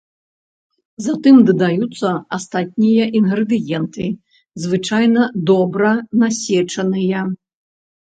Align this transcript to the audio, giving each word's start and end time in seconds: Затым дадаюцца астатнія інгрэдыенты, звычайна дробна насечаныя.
Затым 1.07 1.35
дадаюцца 1.49 2.09
астатнія 2.37 3.05
інгрэдыенты, 3.19 4.07
звычайна 4.63 5.27
дробна 5.51 5.91
насечаныя. 6.23 7.21